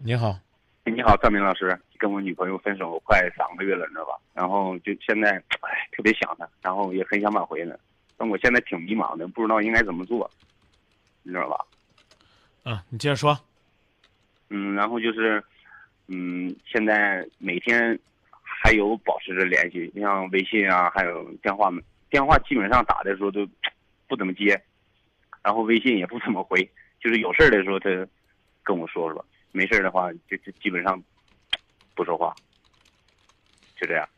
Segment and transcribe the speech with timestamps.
[0.00, 0.38] 你好，
[0.84, 4.16] 你好，赵明老师，跟我女朋友分手快三个月了，你知道吧？
[4.32, 7.76] 然后就现在，哎，特别想她，然后也很想挽回呢。
[8.16, 10.30] 但我现在挺迷茫的，不知道应该怎么做，
[11.24, 11.64] 你知道吧？
[12.62, 13.36] 啊，你接着说。
[14.50, 15.42] 嗯，然后就是，
[16.06, 17.98] 嗯，现在每天
[18.40, 21.72] 还有保持着联系，像微信啊，还有电话，
[22.08, 23.44] 电话基本上打的时候都
[24.06, 24.62] 不怎么接，
[25.42, 26.62] 然后微信也不怎么回，
[27.00, 27.90] 就是有事儿的时候他
[28.62, 29.24] 跟我说说，
[29.58, 31.02] 没事儿的话就就基本上
[31.96, 32.32] 不说话，
[33.76, 34.08] 就这样。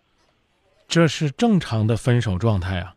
[0.87, 2.95] 这是正常的分手状态啊。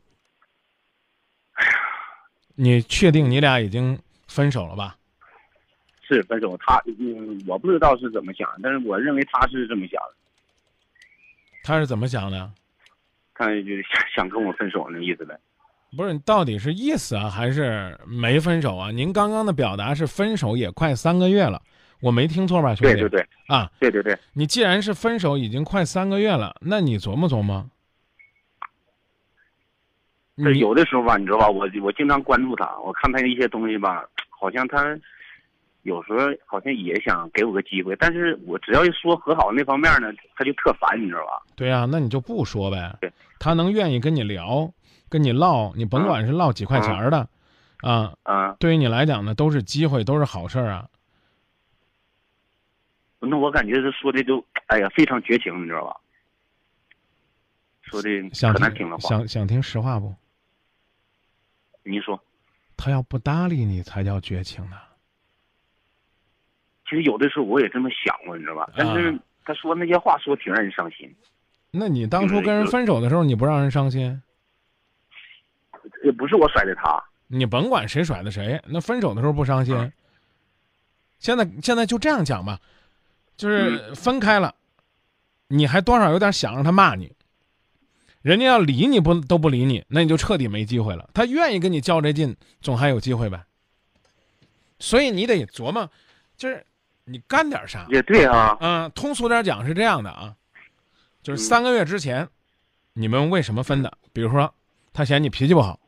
[2.56, 4.98] 你确定你俩已经分手了吧？
[6.06, 10.14] 是分手，他嗯，我不知道是怎么想，但是我认为他是这么想的，
[11.64, 12.52] 他是怎么想的？
[13.34, 15.40] 他就是想想跟我分手那意思呗。
[15.96, 18.92] 不是，你到底是意思啊，还是没分手啊？
[18.92, 21.62] 您刚刚的表达是分手也快三个月了，
[22.04, 22.96] 我没听错吧，兄弟？
[22.96, 27.66] 对对对，啊，对对对，你既然是分手已经快三个月了，那你琢磨琢磨。
[30.60, 35.00] 有的时候吧，你知道吧，我我经常关注他，我看他一些东西吧，好像他
[35.84, 41.42] 有时候好像也想给我个机会，但是我只要一说和好那方面呢，他就特烦，你知道吧？
[41.56, 43.10] 对呀、那你就不说呗对。
[43.40, 44.70] 他能愿意跟你聊，
[45.08, 47.30] 跟你唠，你甭管是唠几块钱儿的，
[47.82, 50.86] 啊，啊，对于你来讲呢，都是机会，都是好事儿啊。
[53.26, 55.96] 那我感觉他说的都，哎呀，非常绝情，你知道吧？
[57.82, 60.14] 说的想可难听了话，想想听实话不？
[61.84, 62.22] 您说，
[62.76, 64.78] 他要不搭理你，才叫绝情呢。
[66.86, 68.70] 其实有的时候我也这么想过，你知道吧？
[68.76, 71.14] 但是啊他说那些话说挺让人伤心。
[71.72, 74.22] 那你当初跟人分手的时候，你不让人伤心？
[76.04, 79.76] 也不是我甩的他，你甭管谁甩的谁，那分手的时候不伤心。
[79.76, 79.92] 嗯
[81.20, 82.60] 现在现在就这样讲吧，
[83.36, 84.54] 就是嗯分开了，
[85.48, 87.14] 你还多少有点想让他骂你。
[88.22, 91.10] 人家要理你不都不理你，那你就彻底没机会了。
[91.14, 93.44] 他愿意跟你较这劲，总还有机会呗。
[94.80, 95.90] 所以你得琢磨，
[96.38, 96.66] 就是
[97.04, 97.86] 你干点啥。
[97.90, 100.34] 也对啊，嗯，通俗点讲是这样的啊，
[101.22, 102.28] 就是嗯三个月之前，
[102.94, 103.92] 你们为什么分的？
[104.14, 104.54] 比如说，
[104.94, 105.80] 他嫌你脾气不好，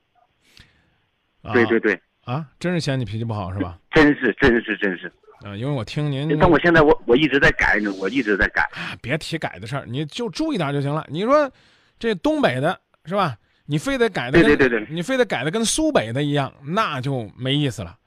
[1.42, 3.80] 啊、对对对，啊，真是嫌你脾气不好是吧？
[3.92, 5.12] 真是真是真是。
[5.42, 8.64] 啊，因为我听您，但我现在我我一直在改呢，我一直在改。
[8.74, 11.06] 啊别提改的事儿，你就注意点就行了。
[11.10, 11.52] 你说
[12.00, 13.38] 这东北的是吧？
[13.66, 17.98] 你非得改的跟对对对对你非得改的跟苏北的一样，那就没意思了。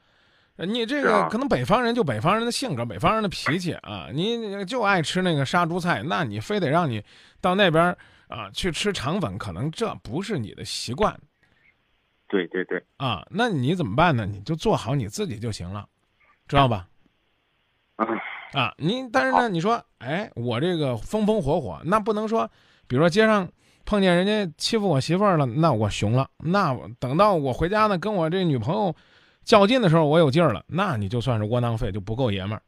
[0.57, 7.01] 呃你这个、可能北方人就北方人的性格，北方人的脾气啊，你你就爱吃那个杀猪菜，那你非得让你
[7.41, 7.97] 到那边
[8.27, 11.17] 啊去吃肠粉，可能这不是你的习惯
[12.29, 13.25] 对对对，啊。
[13.31, 14.27] 那你怎么办呢？
[14.27, 15.87] 你就做好你自己就行了，
[16.49, 16.89] 知道吧？
[17.99, 18.19] 嗯，
[18.53, 22.49] 啊，你但是呢，你说，哎，我这个风风火火，那不能说，
[22.87, 23.49] 比如说街上
[23.85, 28.95] 碰见人家欺负我媳妇儿了，那我熊了，那等到我回家呢，跟我这女朋友
[29.45, 32.63] 较劲的时候，我有劲儿了，那你就算是窝囊废，就不够爷们儿，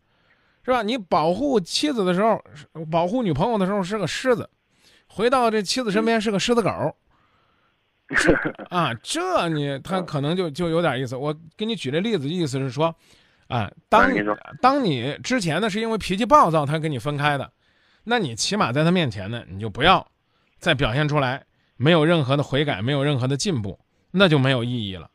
[0.64, 0.82] 是吧？
[0.82, 2.42] 你保护妻子的时候，
[2.90, 4.50] 保护女朋友的时候是个狮子，
[5.06, 6.70] 回到这妻子身边是个狮子狗。
[8.70, 11.14] 啊，这你他可能就就有点意思。
[11.14, 12.92] 我给你举这例子，意思是说，
[13.50, 14.10] 啊，当
[14.62, 17.50] 当你之前呢是因为脾气暴躁，他跟你分开的，
[18.04, 20.06] 那你起码在他面前呢，你就不要
[20.58, 21.44] 再表现出来
[21.76, 23.78] 没有任何的悔改，没有任何的进步，
[24.10, 25.10] 那就没有意义了。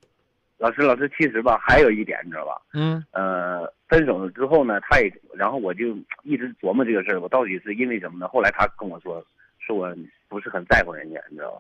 [0.58, 2.62] 老师老师，其实吧，还有一点你知道吧？
[2.74, 8.28] 嗯呃，分手了之后呢，他也，然后我就一直琢磨这个事儿，我到底是因为什么呢？
[8.28, 9.24] 后来他跟我说，
[9.60, 9.96] 说我
[10.28, 11.52] 不是很在乎人家，你知道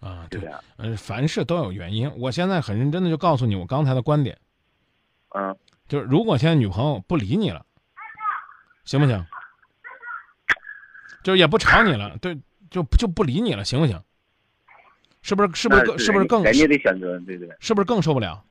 [0.00, 0.08] 吧？
[0.08, 0.40] 啊，对。
[0.76, 2.10] 嗯，凡事都有原因。
[2.16, 4.38] 我现在很认真的就告诉你我刚才的观点，
[5.34, 5.54] 嗯，
[5.88, 7.64] 就是如果现在女朋友不理你了，
[8.84, 9.26] 行不行？
[11.22, 12.38] 就是也不吵你了，对，
[12.70, 14.00] 就就不理你了，行不行？
[15.22, 15.54] 是不是？
[15.54, 15.98] 是不是更？
[15.98, 16.42] 是不是更？
[16.44, 18.44] 人家的选择，对对，是不是更受不了？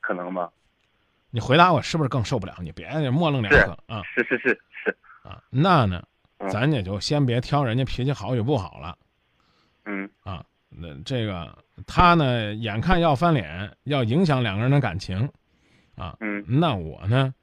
[0.00, 0.50] 可能吧？
[1.30, 2.56] 你回答我，是不是更受不了？
[2.60, 5.40] 你别模棱两可啊是是是是，啊！
[5.48, 6.04] 那呢，
[6.38, 8.98] 嗯咱也就先别挑人家脾气好与不好了
[9.84, 10.44] 嗯啊。
[10.68, 11.56] 那这个
[11.86, 15.30] 他呢，眼看要翻脸，要影响两个人的感情
[16.00, 16.16] 啊。
[16.20, 17.34] 嗯那我呢，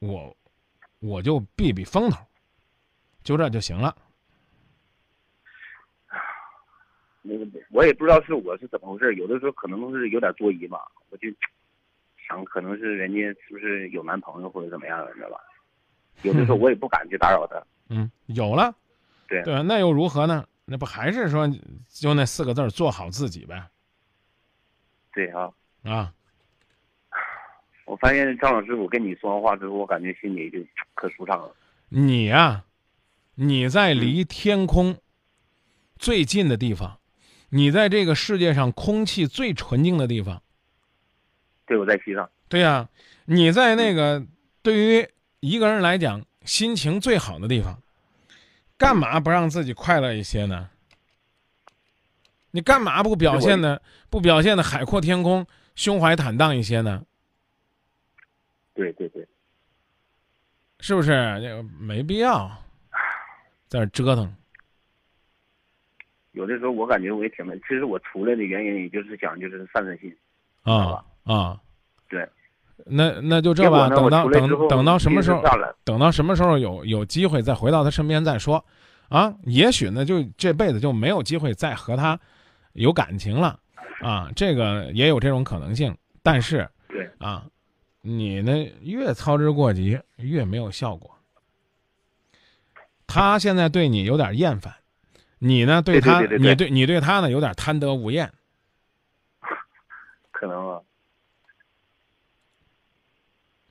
[0.00, 0.36] 我
[1.00, 2.24] 我就避避风头，
[3.22, 3.96] 就这就行了。
[7.22, 10.78] 那个我也不知道是我是怎么回事，有的时候可能是有点多疑吧，
[11.10, 11.28] 我就
[12.28, 15.40] 想可能是人家是不是有男朋友或者怎么样的，你知道吧？
[16.22, 17.64] 有的时候我也不敢去打扰他。
[17.88, 18.74] 嗯，有了，
[19.28, 20.46] 对对，那又如何呢？
[20.64, 21.48] 那不还是说
[21.88, 23.68] 就那四个字儿做好自己呗？
[25.12, 25.52] 对啊，
[25.82, 26.14] 啊，
[27.92, 30.58] 我发现张老师，我跟你说完话之后，我感觉心里就
[30.94, 31.54] 可舒畅了。
[31.90, 32.64] 你呀、
[33.34, 34.96] 你在离天空
[35.98, 36.98] 最近的地方，
[37.50, 40.40] 你在这个世界上空气最纯净的地方，
[41.66, 42.30] 对，我在西藏。
[42.48, 42.88] 对呀、
[43.26, 44.24] 你在那个
[44.62, 45.06] 对于
[45.40, 47.78] 一个人来讲心情最好的地方，
[48.78, 50.70] 干嘛不让自己快乐一些呢？
[52.52, 57.04] 你干嘛不表现的不表现的海阔天空、胸怀坦荡一些呢？
[58.74, 59.26] 对对对，
[60.80, 61.10] 是不是？
[61.42, 62.50] 这个没必要
[63.68, 64.34] 在这折腾。
[66.32, 67.58] 有的时候我感觉我也挺累。
[67.60, 70.16] 其实我出来的原因，也就是想就是散散心。
[70.62, 71.60] 啊啊，
[72.08, 72.26] 对，
[72.86, 75.42] 那那就这吧，等到等等到什么时候，
[75.84, 78.64] 等到什么时候有有机会再回到他身边再说，
[79.08, 82.18] 啊，也许呢就这辈子就没有机会再和他
[82.72, 83.60] 有感情了，
[84.00, 85.94] 啊，这个也有这种可能性。
[86.22, 87.44] 但是对，啊，
[88.02, 88.52] 你呢
[88.82, 91.18] 越操之过急越没有效果。
[93.06, 94.74] 他现在对你有点厌烦，
[95.38, 98.32] 你呢对他对对对对对你对你对他呢有点贪得无厌。
[100.30, 100.80] 可能啊，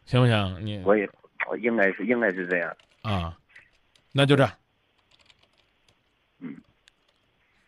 [0.06, 0.66] 行不行？
[0.66, 1.10] 你我也
[1.50, 2.78] 我应该是应该是这样。
[3.02, 3.38] 啊，
[4.12, 4.54] 那就这样，
[6.40, 6.56] 嗯，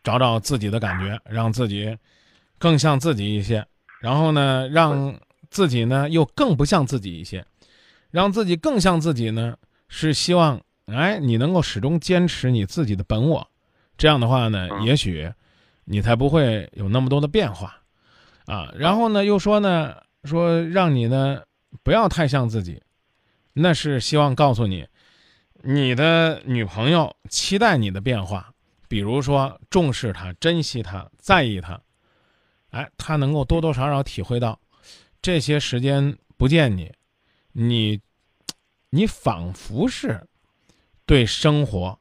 [0.04, 1.98] 找找自己的感觉，让自己
[2.59, 3.66] 更像自己一些，
[4.00, 5.19] 然后呢，让
[5.53, 7.45] 自己呢又更不像自己一些，
[8.09, 9.55] 让自己更像自己呢，
[9.88, 13.47] 是希望哎你能够始终坚持你自己的本我，
[13.95, 14.83] 这样的话呢，嗯。
[14.83, 15.31] 也许
[15.85, 17.77] 你才不会有那么多的变化。
[18.45, 18.73] 啊。
[18.75, 21.41] 然后呢，又说呢，说让你呢
[21.83, 22.81] 不要太像自己，
[23.53, 24.88] 那是希望告诉你。
[25.65, 28.51] 你的女朋友期待你的变化，
[28.89, 31.79] 比如说重视她、珍惜她、在意她，
[32.71, 34.59] 哎，她能够多多少少体会到，
[35.23, 36.91] 这些时间不见你，
[37.53, 38.01] 你，
[38.89, 40.27] 你仿佛是
[41.05, 41.97] 对生活，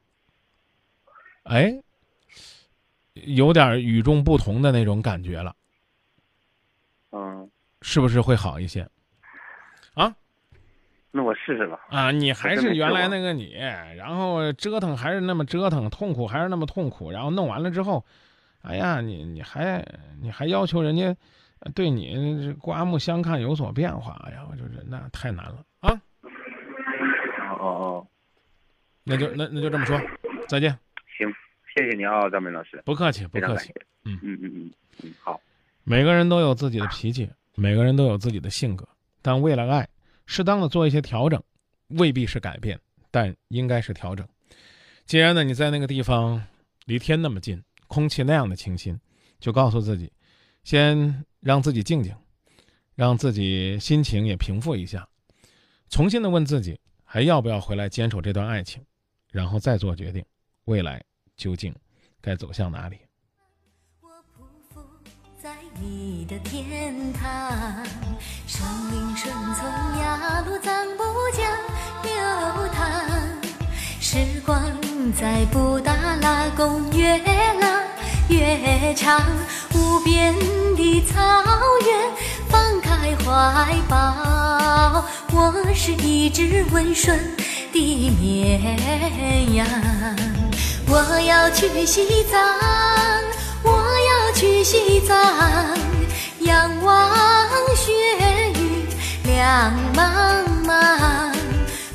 [1.43, 1.81] 哎，
[3.13, 5.55] 有点与众不同的那种感觉了，
[7.13, 7.49] 嗯，
[7.81, 8.85] 是不是会好一些？
[9.93, 10.13] 啊
[11.11, 11.79] 那我试试吧。
[11.89, 18.03] 啊，你还是原来那个你，然后折腾还是那么折腾，痛苦还是那么痛苦，然后弄完了之后，
[18.63, 19.85] 哎呀，你你还
[20.19, 21.15] 你还要求人家呃
[21.73, 25.91] 对你这刮目相看有所变化，哎呀，我就是那太难了啊！
[27.49, 28.07] 哦哦哦，
[29.03, 29.99] 那就那那就这么说，
[30.47, 30.77] 再见，
[31.17, 31.27] 行，
[31.75, 33.71] 谢谢你啊，张明老师，不客气不客气。
[34.05, 34.71] 嗯嗯嗯嗯
[35.03, 35.39] 嗯，好。
[35.85, 38.87] 每个人都有自己的脾气，每个人都有自己的性格，
[39.21, 39.87] 但为了爱，
[40.25, 41.41] 适当的做一些调整，
[41.87, 42.79] 未必是改变，
[43.11, 44.27] 但应该是调整。
[45.05, 46.41] 既然呢你在那个地方
[46.85, 48.99] 离天那么近，空气那样的清新，
[49.39, 50.11] 就告诉自己，
[50.63, 52.15] 先让自己静静，
[52.95, 55.07] 让自己心情也平复一下，
[55.89, 58.83] 重新的问自己还要不要回来坚守这段爱情，
[59.31, 60.23] 然后再做决定，
[60.65, 61.03] 未来
[61.35, 61.75] 究竟
[62.21, 62.97] 该走向哪里。
[65.41, 67.85] 在你的天堂，
[68.47, 69.65] 生命顺从
[69.99, 71.03] 呀，路暂不
[71.35, 71.45] 将
[72.03, 72.81] 流淌。
[73.99, 74.61] 时光
[75.11, 77.17] 在布达拉宫越
[77.59, 77.83] 拉
[78.29, 79.19] 越长，
[80.03, 80.35] 边
[80.75, 81.21] 的草
[81.85, 82.11] 原
[82.49, 85.03] 放开怀抱。
[85.31, 87.19] 我是一只温顺
[87.71, 88.61] 的绵
[89.55, 89.65] 羊，
[90.87, 92.39] 我要去西藏。
[93.65, 95.15] 我要去西藏，
[96.39, 97.09] 仰望
[97.77, 97.93] 雪
[98.59, 98.85] 域
[99.23, 101.31] 亮茫茫，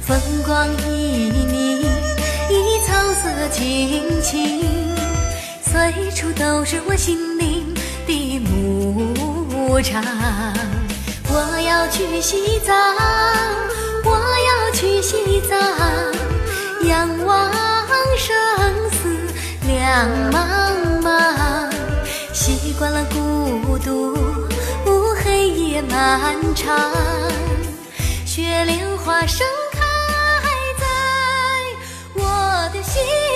[0.00, 0.80] 风光旖
[1.50, 1.84] 旎，
[2.86, 4.64] 草色青青，
[5.62, 7.74] 随处都是我心灵
[8.08, 10.02] 的牧场
[11.28, 12.74] 我要去西藏
[14.02, 14.10] 我
[14.48, 15.58] 要去西藏
[16.88, 17.52] 仰望
[18.16, 18.34] 生
[18.92, 19.14] 死
[19.66, 21.70] 两茫茫。
[22.32, 24.16] 习惯了孤独
[25.22, 26.90] 黑夜漫长
[28.24, 29.80] 雪莲花盛开
[30.78, 30.86] 在
[32.14, 33.27] 我的心